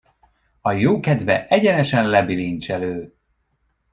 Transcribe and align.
A 0.61 0.71
jókedve 0.71 1.45
egyenesen 1.45 2.07
lebilincselő. 2.09 3.13